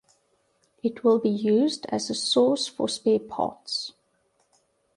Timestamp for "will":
1.03-1.19